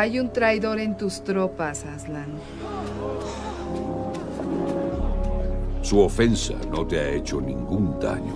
Hay 0.00 0.18
un 0.18 0.32
traidor 0.32 0.80
en 0.80 0.96
tus 0.96 1.22
tropas, 1.22 1.84
Aslan. 1.84 2.30
Su 5.82 6.00
ofensa 6.00 6.54
no 6.70 6.86
te 6.86 6.98
ha 6.98 7.10
hecho 7.10 7.38
ningún 7.38 8.00
daño. 8.00 8.32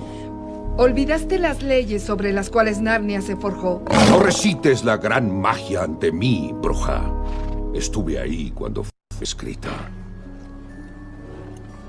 Olvidaste 0.77 1.39
las 1.39 1.63
leyes 1.63 2.03
sobre 2.03 2.35
las 2.35 2.51
cuales 2.51 2.83
Narnia 2.83 3.23
se 3.23 3.37
forjó. 3.37 3.83
No 4.11 4.19
recites 4.19 4.85
la 4.85 4.99
gran 4.99 5.35
magia 5.41 5.85
ante 5.85 6.13
mí, 6.13 6.55
bruja. 6.55 7.11
Estuve 7.73 8.19
ahí 8.19 8.51
cuando 8.51 8.85
fue 8.85 8.93
escrita. 9.23 9.71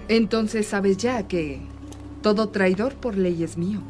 Entonces 0.07 0.67
sabes 0.67 0.95
ya 0.95 1.27
que 1.27 1.59
todo 2.21 2.47
traidor 2.47 2.95
por 2.95 3.17
ley 3.17 3.43
es 3.43 3.57
mío. 3.57 3.81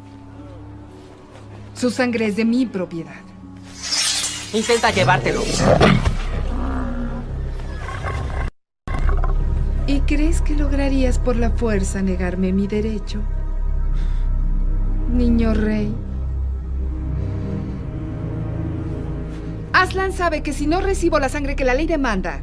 Su 1.74 1.90
sangre 1.90 2.26
es 2.26 2.34
de 2.34 2.44
mi 2.44 2.66
propiedad. 2.66 3.22
Intenta 4.56 4.90
llevártelo. 4.90 5.42
¿Y 9.86 10.00
crees 10.00 10.40
que 10.40 10.54
lograrías 10.54 11.18
por 11.18 11.36
la 11.36 11.50
fuerza 11.50 12.00
negarme 12.00 12.54
mi 12.54 12.66
derecho? 12.66 13.20
Niño 15.12 15.52
rey. 15.52 15.94
Aslan 19.74 20.14
sabe 20.14 20.42
que 20.42 20.54
si 20.54 20.66
no 20.66 20.80
recibo 20.80 21.18
la 21.18 21.28
sangre 21.28 21.54
que 21.54 21.66
la 21.66 21.74
ley 21.74 21.86
demanda, 21.86 22.40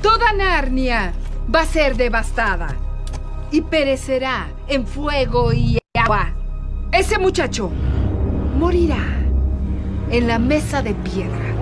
toda 0.00 0.32
Narnia 0.32 1.12
va 1.54 1.60
a 1.60 1.66
ser 1.66 1.98
devastada 1.98 2.68
y 3.50 3.60
perecerá 3.60 4.48
en 4.68 4.86
fuego 4.86 5.52
y 5.52 5.76
agua. 5.98 6.32
Ese 6.92 7.18
muchacho 7.18 7.70
morirá 8.58 9.25
en 10.10 10.28
la 10.28 10.38
mesa 10.38 10.82
de 10.82 10.94
piedra. 10.94 11.54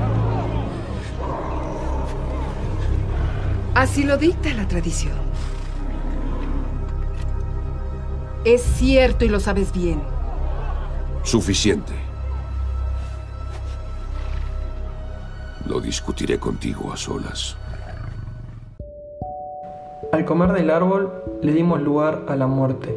Así 3.75 4.05
lo 4.05 4.17
dicta 4.19 4.53
la 4.55 4.69
tradición. 4.69 5.15
Es 8.45 8.63
cierto 8.63 9.25
y 9.25 9.29
lo 9.29 9.41
sabes 9.41 9.73
bien. 9.73 10.01
Suficiente. 11.23 11.93
Lo 15.67 15.81
discutiré 15.81 16.39
contigo 16.39 16.93
a 16.93 16.97
solas. 16.97 17.57
Al 20.13 20.25
comer 20.27 20.53
del 20.53 20.71
árbol 20.71 21.11
le 21.43 21.53
dimos 21.53 21.81
lugar 21.81 22.23
a 22.29 22.37
la 22.37 22.47
muerte. 22.47 22.95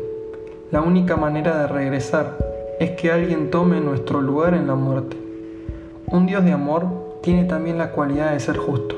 La 0.70 0.82
única 0.82 1.16
manera 1.16 1.58
de 1.61 1.67
regresar 1.67 2.38
es 2.80 2.92
que 2.92 3.11
alguien 3.11 3.50
tome 3.50 3.80
nuestro 3.80 4.22
lugar 4.22 4.54
en 4.54 4.67
la 4.67 4.76
muerte. 4.76 5.27
Un 6.10 6.26
Dios 6.26 6.46
de 6.46 6.54
amor 6.54 6.86
tiene 7.20 7.44
también 7.44 7.78
la 7.78 7.92
cualidad 7.92 8.32
de 8.32 8.40
ser 8.40 8.56
justo, 8.56 8.96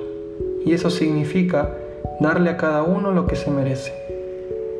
y 0.64 0.74
eso 0.74 0.92
significa 0.92 1.72
darle 2.20 2.52
a 2.52 2.58
cada 2.58 2.84
uno 2.84 3.12
lo 3.12 3.26
que 3.26 3.36
se 3.36 3.50
merece. 3.50 3.92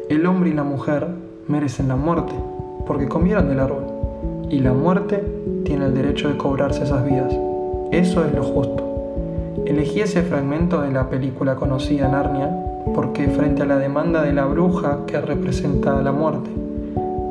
El 0.10 0.28
hombre 0.28 0.52
y 0.52 0.54
la 0.54 0.62
mujer 0.64 1.08
merecen 1.48 1.88
la 1.88 1.96
muerte, 1.96 2.34
porque 2.86 3.08
comieron 3.08 3.50
del 3.50 3.60
árbol, 3.60 3.84
y 4.48 4.60
la 4.60 4.74
muerte 4.74 5.24
tiene 5.66 5.86
el 5.86 5.96
derecho 5.96 6.30
de 6.30 6.38
cobrarse 6.38 6.84
esas 6.84 7.04
vidas. 7.04 7.36
Eso 7.92 8.24
es 8.24 8.32
lo 8.32 8.44
justo. 8.44 8.86
Elegí 9.66 10.02
ese 10.02 10.22
fragmento 10.22 10.82
de 10.82 10.92
la 10.92 11.10
película 11.10 11.56
conocida 11.56 12.10
Narnia 12.10 12.56
porque 12.94 13.28
frente 13.30 13.64
a 13.64 13.66
la 13.66 13.78
demanda 13.78 14.22
de 14.22 14.34
la 14.34 14.46
bruja 14.46 15.00
que 15.08 15.20
representa 15.20 16.00
la 16.04 16.12
muerte, 16.12 16.52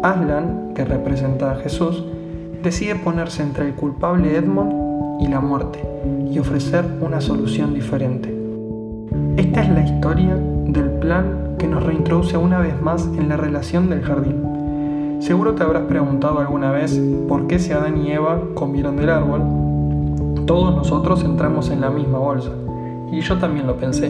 Aslan, 0.03 0.73
que 0.75 0.85
representa 0.85 1.53
a 1.53 1.57
Jesús, 1.57 2.05
decide 2.65 2.97
ponerse 2.97 3.45
entre 3.45 3.67
el 3.69 3.75
culpable 3.75 4.37
Edmond 4.37 4.78
y 5.21 5.29
la 5.29 5.41
muerte 5.41 5.81
y 6.31 6.39
ofrecer 6.39 6.85
una 7.01 7.21
solución 7.21 7.75
diferente. 7.75 8.35
Esta 9.37 9.63
es 9.63 9.69
la 9.71 9.85
historia 9.85 10.37
del 10.67 10.91
plan 11.01 11.57
que 11.59 11.67
nos 11.67 11.83
reintroduce 11.83 12.37
una 12.37 12.59
vez 12.59 12.81
más 12.81 13.07
en 13.19 13.29
la 13.29 13.37
relación 13.37 13.89
del 13.89 14.03
jardín. 14.03 15.19
Seguro 15.21 15.55
te 15.55 15.63
habrás 15.63 15.85
preguntado 15.85 16.39
alguna 16.39 16.71
vez 16.71 17.01
por 17.29 17.47
qué 17.47 17.59
si 17.59 17.73
Adán 17.73 17.99
y 17.99 18.13
Eva 18.13 18.41
comieron 18.55 18.97
del 18.97 19.11
árbol, 19.11 19.43
todos 20.47 20.75
nosotros 20.75 21.25
entramos 21.25 21.71
en 21.71 21.81
la 21.81 21.91
misma 21.91 22.19
bolsa. 22.19 22.51
Y 23.13 23.21
yo 23.21 23.39
también 23.39 23.67
lo 23.67 23.77
pensé. 23.77 24.09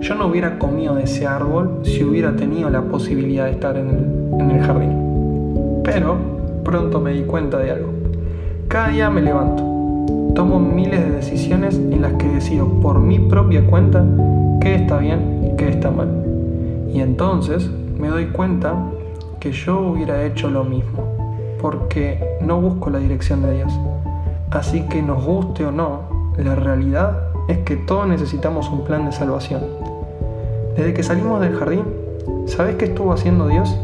Yo 0.00 0.14
no 0.14 0.26
hubiera 0.26 0.58
comido 0.58 0.94
de 0.94 1.04
ese 1.04 1.26
árbol 1.26 1.80
si 1.82 2.04
hubiera 2.04 2.36
tenido 2.36 2.68
la 2.70 2.82
posibilidad 2.82 3.46
de 3.46 3.52
estar 3.52 3.76
en 3.76 4.50
el, 4.50 4.60
jardín. 4.60 5.82
Pero 5.82 6.16
pronto 6.62 7.00
me 7.00 7.12
di 7.12 7.22
cuenta 7.22 7.58
de 7.58 7.70
algo. 7.70 7.88
Cada 8.68 8.88
día 8.88 9.10
me 9.10 9.22
levanto, 9.22 9.62
tomo 10.36 10.60
miles 10.60 11.00
de 11.00 11.12
decisiones 11.12 11.76
en 11.76 12.02
las 12.02 12.12
que 12.12 12.28
decido 12.28 12.68
por 12.82 13.00
mi 13.00 13.18
propia 13.18 13.66
cuenta 13.66 14.04
qué 14.60 14.74
está 14.74 14.98
bien 14.98 15.40
y 15.50 15.56
qué 15.56 15.70
está 15.70 15.90
mal. 15.90 16.08
Y 16.92 17.00
entonces 17.00 17.70
me 17.98 18.08
doy 18.08 18.26
cuenta 18.26 18.74
que 19.40 19.50
yo 19.50 19.80
hubiera 19.80 20.24
hecho 20.24 20.50
lo 20.50 20.62
mismo, 20.62 21.04
porque 21.58 22.22
no 22.42 22.60
busco 22.60 22.90
la 22.90 22.98
dirección 22.98 23.40
de 23.42 23.54
Dios. 23.54 23.72
Así 24.50 24.82
que 24.82 25.00
nos 25.00 25.24
guste 25.24 25.64
o 25.64 25.72
no, 25.72 26.02
la 26.36 26.54
realidad 26.54 27.28
es 27.48 27.58
que 27.58 27.76
todos 27.76 28.06
necesitamos 28.06 28.68
un 28.68 28.84
plan 28.84 29.06
de 29.06 29.12
salvación. 29.12 29.62
Desde 30.76 30.92
que 30.92 31.02
salimos 31.02 31.40
del 31.40 31.56
jardín, 31.56 31.84
¿sabes 32.44 32.76
qué 32.76 32.84
estuvo 32.84 33.14
haciendo 33.14 33.48
Dios? 33.48 33.74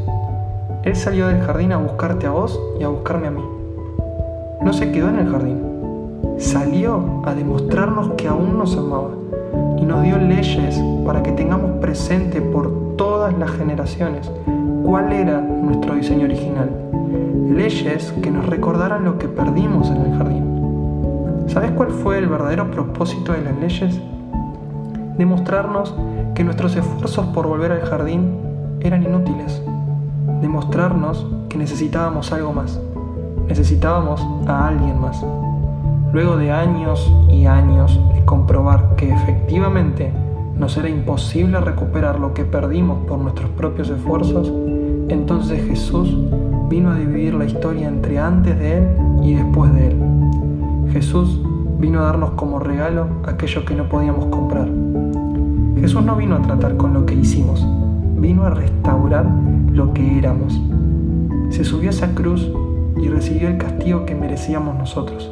Él 0.82 0.96
salió 0.96 1.28
del 1.28 1.40
jardín 1.40 1.72
a 1.72 1.78
buscarte 1.78 2.26
a 2.26 2.30
vos 2.30 2.60
y 2.78 2.82
a 2.82 2.88
buscarme 2.88 3.28
a 3.28 3.30
mí. 3.30 3.42
No 4.62 4.74
se 4.74 4.92
quedó 4.92 5.08
en 5.08 5.18
el 5.18 5.30
jardín. 5.30 5.71
Salió 6.38 7.22
a 7.24 7.34
demostrarnos 7.34 8.10
que 8.16 8.28
aún 8.28 8.58
nos 8.58 8.76
amaba 8.76 9.10
y 9.78 9.84
nos 9.84 10.02
dio 10.02 10.18
leyes 10.18 10.82
para 11.04 11.22
que 11.22 11.32
tengamos 11.32 11.72
presente 11.80 12.40
por 12.40 12.96
todas 12.96 13.36
las 13.38 13.50
generaciones 13.50 14.30
cuál 14.84 15.12
era 15.12 15.40
nuestro 15.40 15.94
diseño 15.94 16.24
original. 16.24 16.70
Leyes 17.48 18.12
que 18.22 18.30
nos 18.30 18.46
recordaran 18.46 19.04
lo 19.04 19.18
que 19.18 19.28
perdimos 19.28 19.90
en 19.90 20.02
el 20.02 20.18
jardín. 20.18 21.44
¿Sabes 21.48 21.70
cuál 21.72 21.90
fue 21.90 22.18
el 22.18 22.28
verdadero 22.28 22.70
propósito 22.70 23.32
de 23.32 23.42
las 23.42 23.58
leyes? 23.58 24.00
Demostrarnos 25.18 25.94
que 26.34 26.44
nuestros 26.44 26.76
esfuerzos 26.76 27.26
por 27.26 27.46
volver 27.46 27.72
al 27.72 27.82
jardín 27.82 28.36
eran 28.80 29.02
inútiles. 29.02 29.62
Demostrarnos 30.40 31.26
que 31.48 31.58
necesitábamos 31.58 32.32
algo 32.32 32.52
más. 32.52 32.80
Necesitábamos 33.48 34.26
a 34.46 34.68
alguien 34.68 35.00
más. 35.00 35.24
Luego 36.12 36.36
de 36.36 36.52
años 36.52 37.10
y 37.30 37.46
años 37.46 37.98
de 38.14 38.22
comprobar 38.26 38.96
que 38.96 39.10
efectivamente 39.10 40.12
nos 40.58 40.76
era 40.76 40.90
imposible 40.90 41.58
recuperar 41.58 42.20
lo 42.20 42.34
que 42.34 42.44
perdimos 42.44 43.06
por 43.06 43.18
nuestros 43.18 43.50
propios 43.52 43.88
esfuerzos, 43.88 44.52
entonces 45.08 45.66
Jesús 45.66 46.14
vino 46.68 46.90
a 46.90 46.96
dividir 46.96 47.32
la 47.32 47.46
historia 47.46 47.88
entre 47.88 48.18
antes 48.18 48.58
de 48.58 48.76
Él 48.76 48.88
y 49.22 49.34
después 49.34 49.72
de 49.72 49.86
Él. 49.86 49.96
Jesús 50.92 51.40
vino 51.78 52.00
a 52.00 52.04
darnos 52.04 52.32
como 52.32 52.58
regalo 52.58 53.06
aquello 53.24 53.64
que 53.64 53.74
no 53.74 53.88
podíamos 53.88 54.26
comprar. 54.26 54.68
Jesús 55.80 56.04
no 56.04 56.14
vino 56.14 56.36
a 56.36 56.42
tratar 56.42 56.76
con 56.76 56.92
lo 56.92 57.06
que 57.06 57.14
hicimos, 57.14 57.66
vino 58.18 58.44
a 58.44 58.50
restaurar 58.50 59.24
lo 59.72 59.94
que 59.94 60.18
éramos. 60.18 60.60
Se 61.48 61.64
subió 61.64 61.88
a 61.88 61.92
esa 61.92 62.14
cruz 62.14 62.52
y 63.02 63.08
recibió 63.08 63.48
el 63.48 63.56
castigo 63.56 64.04
que 64.04 64.14
merecíamos 64.14 64.76
nosotros. 64.76 65.30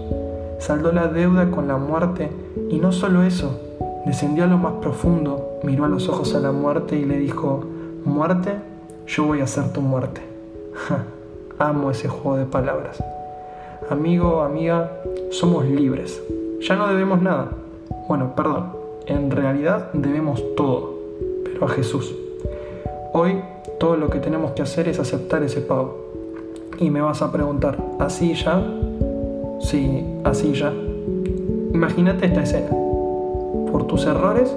Saldó 0.60 0.93
la 0.93 1.09
deuda 1.09 1.50
con 1.50 1.66
la 1.66 1.78
muerte 1.78 2.31
y 2.69 2.78
no 2.78 2.93
solo 2.93 3.22
eso, 3.22 3.59
descendió 4.06 4.44
a 4.44 4.47
lo 4.47 4.59
más 4.59 4.75
profundo, 4.75 5.59
miró 5.62 5.87
a 5.87 5.88
los 5.88 6.09
ojos 6.09 6.34
a 6.34 6.41
la 6.41 6.52
muerte 6.52 6.96
y 6.96 7.05
le 7.05 7.19
dijo, 7.19 7.64
muerte, 8.05 8.52
yo 9.06 9.25
voy 9.25 9.40
a 9.40 9.44
hacer 9.44 9.73
tu 9.73 9.81
muerte. 9.81 10.20
amo 11.58 11.90
ese 11.90 12.08
juego 12.08 12.37
de 12.37 12.44
palabras. 12.44 13.02
Amigo, 13.88 14.43
amiga, 14.43 14.93
somos 15.31 15.64
libres. 15.64 16.23
Ya 16.61 16.76
no 16.76 16.87
debemos 16.87 17.23
nada. 17.23 17.49
Bueno, 18.06 18.35
perdón, 18.37 18.73
en 19.06 19.31
realidad 19.31 19.90
debemos 19.93 20.43
todo, 20.56 20.94
pero 21.44 21.64
a 21.64 21.69
Jesús. 21.69 22.14
Hoy 23.12 23.40
todo 23.79 23.96
lo 23.96 24.11
que 24.11 24.19
tenemos 24.19 24.52
que 24.52 24.62
hacer 24.62 24.88
es 24.88 25.00
aceptar 25.00 25.43
ese 25.43 25.62
pago. 25.62 26.06
Y 26.79 26.90
me 26.90 27.00
vas 27.00 27.23
a 27.23 27.32
preguntar, 27.32 27.79
¿así 27.99 28.35
ya? 28.35 28.62
Sí, 29.61 30.05
así 30.25 30.53
ya. 30.53 30.73
Imagínate 31.73 32.27
esta 32.27 32.43
escena. 32.43 32.71
Por 33.71 33.87
tus 33.87 34.07
errores 34.07 34.55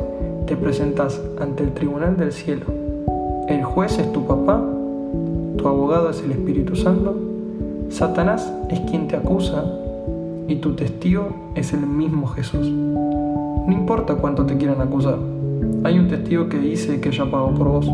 te 0.47 0.55
presentas 0.55 1.21
ante 1.39 1.63
el 1.63 1.73
tribunal 1.73 2.17
del 2.17 2.31
cielo. 2.31 2.65
El 3.47 3.63
juez 3.63 3.99
es 3.99 4.11
tu 4.11 4.25
papá, 4.25 4.61
tu 5.57 5.67
abogado 5.67 6.09
es 6.09 6.21
el 6.23 6.31
Espíritu 6.31 6.75
Santo 6.75 7.15
Satanás 7.93 8.51
es 8.69 8.79
quien 8.89 9.07
te 9.07 9.15
acusa 9.15 9.63
y 10.47 10.55
tu 10.55 10.73
testigo 10.73 11.29
es 11.53 11.73
el 11.73 11.85
mismo 11.85 12.25
Jesús. 12.25 12.67
No 12.67 13.71
importa 13.71 14.15
cuánto 14.15 14.47
te 14.47 14.57
quieran 14.57 14.81
acusar, 14.81 15.19
hay 15.83 15.99
un 15.99 16.07
testigo 16.07 16.49
que 16.49 16.57
dice 16.57 16.99
que 16.99 17.11
ya 17.11 17.29
pagó 17.29 17.53
por 17.53 17.67
vos. 17.67 17.91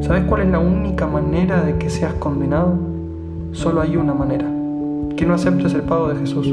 ¿Sabes 0.00 0.24
cuál 0.24 0.42
es 0.42 0.48
la 0.48 0.60
única 0.60 1.06
manera 1.06 1.62
de 1.62 1.76
que 1.76 1.90
seas 1.90 2.14
condenado? 2.14 2.72
Solo 3.52 3.82
hay 3.82 3.98
una 3.98 4.14
manera, 4.14 4.50
que 5.16 5.26
no 5.26 5.34
aceptes 5.34 5.74
el 5.74 5.82
pago 5.82 6.08
de 6.08 6.16
Jesús. 6.16 6.52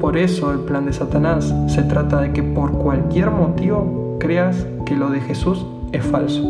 Por 0.00 0.16
eso 0.16 0.50
el 0.52 0.60
plan 0.60 0.86
de 0.86 0.92
Satanás 0.92 1.54
se 1.66 1.82
trata 1.82 2.20
de 2.20 2.32
que 2.32 2.42
por 2.42 2.72
cualquier 2.72 3.30
motivo 3.30 4.16
creas 4.18 4.66
que 4.86 4.96
lo 4.96 5.10
de 5.10 5.20
Jesús 5.20 5.64
es 5.92 6.04
falso. 6.04 6.42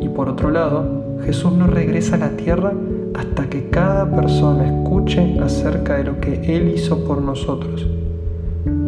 Y 0.00 0.08
por 0.08 0.28
otro 0.28 0.50
lado, 0.50 1.20
Jesús 1.24 1.52
no 1.52 1.66
regresa 1.66 2.16
a 2.16 2.18
la 2.18 2.30
tierra 2.30 2.72
hasta 3.14 3.48
que 3.48 3.70
cada 3.70 4.10
persona 4.14 4.66
escuche 4.66 5.38
acerca 5.40 5.96
de 5.96 6.04
lo 6.04 6.20
que 6.20 6.56
Él 6.56 6.72
hizo 6.74 7.04
por 7.04 7.22
nosotros. 7.22 7.86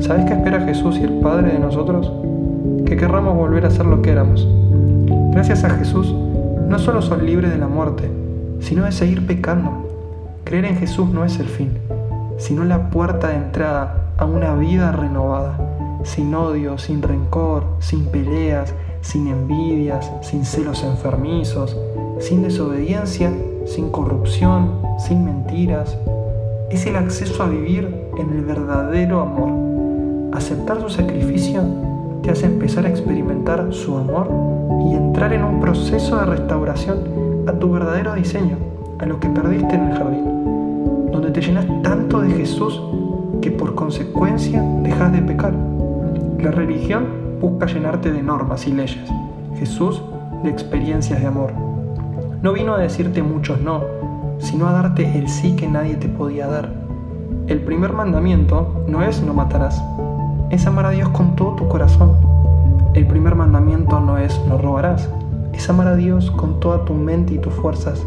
¿Sabes 0.01 0.27
qué 0.27 0.35
espera 0.35 0.61
Jesús 0.61 0.99
y 0.99 1.05
el 1.05 1.21
Padre 1.21 1.53
de 1.53 1.59
nosotros? 1.59 2.13
Que 2.85 2.97
querramos 2.97 3.37
volver 3.37 3.65
a 3.65 3.71
ser 3.71 3.87
lo 3.87 4.03
que 4.03 4.11
éramos. 4.11 4.47
Gracias 5.33 5.65
a 5.65 5.71
Jesús, 5.71 6.15
no 6.69 6.79
solo 6.79 7.01
son 7.01 7.25
libres 7.25 7.51
de 7.51 7.59
la 7.59 7.69
muerte, 7.69 8.11
sino 8.61 8.85
de 8.85 8.93
seguir 8.93 9.27
pecando. 9.27 9.88
Creer 10.49 10.65
en 10.65 10.77
Jesús 10.77 11.11
no 11.11 11.27
es 11.27 11.39
el 11.41 11.47
fin, 11.47 11.77
sino 12.39 12.65
la 12.65 12.89
puerta 12.89 13.29
de 13.29 13.35
entrada 13.35 14.13
a 14.17 14.25
una 14.25 14.55
vida 14.55 14.93
renovada, 14.93 15.59
sin 16.05 16.35
odio, 16.35 16.79
sin 16.79 17.03
rencor, 17.03 17.65
sin 17.81 18.07
peleas, 18.07 18.73
sin 19.03 19.27
envidias, 19.27 20.11
sin 20.23 20.47
celos 20.47 20.85
enfermizos, 20.85 21.77
sin 22.19 22.43
desobediencia, 22.43 23.31
sin 23.67 23.91
corrupción, 23.91 24.81
sin 24.99 25.23
mentiras. 25.23 25.99
Es 26.71 26.87
el 26.87 26.97
acceso 26.97 27.43
a 27.43 27.49
vivir 27.51 28.07
en 28.17 28.31
el 28.31 28.43
verdadero 28.43 29.21
amor. 29.21 30.35
Aceptar 30.35 30.81
su 30.81 30.89
sacrificio 30.89 31.61
te 32.23 32.31
hace 32.31 32.47
empezar 32.47 32.87
a 32.87 32.89
experimentar 32.89 33.67
su 33.75 33.99
amor 33.99 34.31
y 34.87 34.95
entrar 34.95 35.35
en 35.35 35.45
un 35.45 35.61
proceso 35.61 36.17
de 36.17 36.25
restauración 36.25 37.45
a 37.47 37.53
tu 37.53 37.71
verdadero 37.71 38.15
diseño, 38.15 38.57
a 38.99 39.05
lo 39.05 39.21
que 39.21 39.29
perdiste 39.29 39.75
en 39.75 39.91
el 39.91 39.99
jardín, 39.99 40.38
donde 41.13 41.31
te 41.31 41.41
llenas 41.41 41.67
tanto 41.83 42.21
de 42.21 42.31
Jesús 42.31 42.81
que 43.41 43.51
por 43.51 43.75
consecuencia 43.75 44.63
dejas 44.83 45.13
de 45.13 45.23
pecar. 45.23 45.55
La 46.39 46.51
religión 46.51 47.07
busca 47.41 47.67
llenarte 47.67 48.13
de 48.13 48.23
normas 48.23 48.67
y 48.67 48.73
leyes, 48.73 49.11
Jesús 49.59 50.03
de 50.43 50.51
experiencias 50.51 51.21
de 51.21 51.27
amor. 51.27 51.53
No 52.43 52.53
vino 52.53 52.75
a 52.75 52.79
decirte 52.79 53.23
muchos 53.23 53.61
no, 53.61 53.83
sino 54.39 54.69
a 54.69 54.73
darte 54.73 55.19
el 55.19 55.29
sí 55.29 55.57
que 55.57 55.69
nadie 55.69 55.97
te 55.97 56.09
podía 56.09 56.47
dar. 56.47 56.73
El 57.47 57.61
primer 57.61 57.93
mandamiento 57.93 58.85
no 58.87 59.03
es 59.03 59.23
no 59.23 59.35
matarás, 59.35 59.83
es 60.51 60.67
amar 60.67 60.87
a 60.87 60.91
Dios 60.91 61.09
con 61.11 61.35
todo 61.35 61.57
tu 61.57 61.69
corazón. 61.69 62.13
El 62.95 63.07
primer 63.07 63.35
mandamiento 63.35 64.01
no 64.01 64.19
es 64.19 64.41
no 64.47 64.59
robarás, 64.59 65.09
es 65.53 65.69
amar 65.69 65.89
a 65.89 65.97
Dios 65.97 66.31
con 66.31 66.61
toda 66.61 66.85
tu 66.85 66.95
mente 66.95 67.35
y 67.35 67.39
tus 67.39 67.53
fuerzas. 67.55 68.05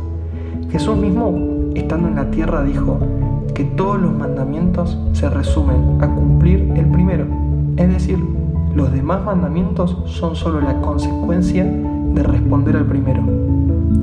Jesús 0.71 0.95
mismo, 0.95 1.60
estando 1.75 2.07
en 2.07 2.15
la 2.15 2.31
tierra, 2.31 2.63
dijo 2.63 2.99
que 3.53 3.63
todos 3.65 4.01
los 4.01 4.13
mandamientos 4.13 4.97
se 5.13 5.29
resumen 5.29 5.97
a 6.01 6.07
cumplir 6.07 6.71
el 6.75 6.85
primero, 6.87 7.25
es 7.77 7.89
decir, 7.89 8.19
los 8.75 8.91
demás 8.93 9.23
mandamientos 9.25 9.97
son 10.05 10.35
solo 10.35 10.61
la 10.61 10.79
consecuencia 10.81 11.65
de 11.65 12.23
responder 12.23 12.77
al 12.77 12.85
primero. 12.85 13.21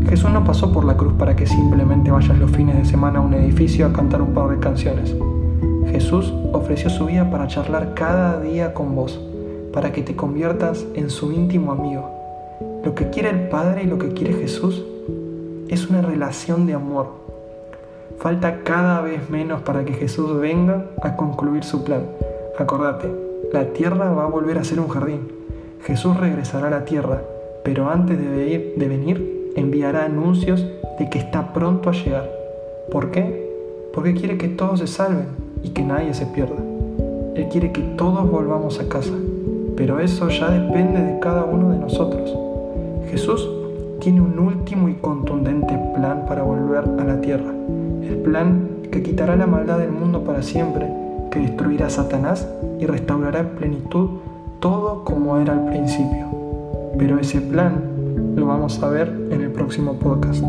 Jesús 0.08 0.30
no 0.30 0.44
pasó 0.44 0.72
por 0.72 0.84
la 0.84 0.96
cruz 0.96 1.14
para 1.14 1.36
que 1.36 1.46
simplemente 1.46 2.10
vayas 2.10 2.38
los 2.38 2.50
fines 2.50 2.76
de 2.76 2.84
semana 2.84 3.18
a 3.18 3.22
un 3.22 3.34
edificio 3.34 3.86
a 3.86 3.92
cantar 3.92 4.22
un 4.22 4.32
par 4.34 4.48
de 4.50 4.58
canciones. 4.58 5.14
Jesús 5.90 6.32
ofreció 6.52 6.90
su 6.90 7.06
vida 7.06 7.30
para 7.30 7.46
charlar 7.46 7.94
cada 7.94 8.40
día 8.40 8.74
con 8.74 8.94
vos, 8.94 9.20
para 9.72 9.92
que 9.92 10.02
te 10.02 10.16
conviertas 10.16 10.84
en 10.94 11.10
su 11.10 11.32
íntimo 11.32 11.72
amigo. 11.72 12.10
Lo 12.84 12.94
que 12.94 13.10
quiere 13.10 13.30
el 13.30 13.48
Padre 13.48 13.84
y 13.84 13.86
lo 13.86 13.98
que 13.98 14.12
quiere 14.12 14.34
Jesús 14.34 14.84
es 15.68 15.88
una 15.88 16.02
relación 16.02 16.66
de 16.66 16.74
amor. 16.74 17.27
Falta 18.18 18.64
cada 18.64 19.00
vez 19.00 19.30
menos 19.30 19.62
para 19.62 19.84
que 19.84 19.92
Jesús 19.92 20.40
venga 20.40 20.86
a 21.02 21.14
concluir 21.14 21.62
su 21.62 21.84
plan. 21.84 22.02
Acordate, 22.58 23.08
la 23.52 23.66
tierra 23.66 24.10
va 24.10 24.24
a 24.24 24.28
volver 24.28 24.58
a 24.58 24.64
ser 24.64 24.80
un 24.80 24.88
jardín. 24.88 25.20
Jesús 25.84 26.16
regresará 26.16 26.66
a 26.66 26.70
la 26.70 26.84
tierra, 26.84 27.22
pero 27.62 27.88
antes 27.88 28.18
de, 28.18 28.74
de 28.76 28.88
venir 28.88 29.52
enviará 29.54 30.04
anuncios 30.04 30.66
de 30.98 31.08
que 31.08 31.18
está 31.18 31.52
pronto 31.52 31.90
a 31.90 31.92
llegar. 31.92 32.28
¿Por 32.90 33.12
qué? 33.12 33.48
Porque 33.94 34.14
quiere 34.14 34.36
que 34.36 34.48
todos 34.48 34.80
se 34.80 34.88
salven 34.88 35.28
y 35.62 35.70
que 35.70 35.82
nadie 35.82 36.12
se 36.12 36.26
pierda. 36.26 36.56
Él 37.36 37.48
quiere 37.52 37.70
que 37.70 37.82
todos 37.82 38.28
volvamos 38.28 38.80
a 38.80 38.88
casa, 38.88 39.14
pero 39.76 40.00
eso 40.00 40.28
ya 40.28 40.50
depende 40.50 41.00
de 41.00 41.20
cada 41.20 41.44
uno 41.44 41.70
de 41.70 41.78
nosotros. 41.78 42.36
Jesús 43.12 43.48
tiene 44.00 44.20
un 44.20 44.38
último 44.40 44.88
y 44.88 44.94
contundente 44.94 45.78
plan 45.94 46.24
para 46.26 46.42
volver 46.42 46.84
a 46.98 47.04
la 47.04 47.20
tierra. 47.20 47.52
El 48.08 48.16
plan 48.16 48.68
que 48.90 49.02
quitará 49.02 49.36
la 49.36 49.46
maldad 49.46 49.78
del 49.78 49.92
mundo 49.92 50.24
para 50.24 50.42
siempre, 50.42 50.86
que 51.30 51.40
destruirá 51.40 51.88
a 51.88 51.90
Satanás 51.90 52.48
y 52.80 52.86
restaurará 52.86 53.40
en 53.40 53.48
plenitud 53.50 54.08
todo 54.60 55.04
como 55.04 55.38
era 55.38 55.52
al 55.52 55.66
principio. 55.66 56.26
Pero 56.96 57.18
ese 57.18 57.42
plan 57.42 57.82
lo 58.34 58.46
vamos 58.46 58.82
a 58.82 58.88
ver 58.88 59.08
en 59.30 59.42
el 59.42 59.50
próximo 59.50 59.92
podcast. 59.94 60.42